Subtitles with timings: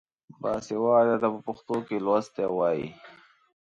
[0.41, 2.87] باسواده ته په پښتو کې لوستی وايي.